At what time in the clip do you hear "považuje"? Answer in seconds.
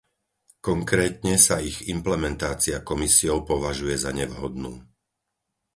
3.51-3.95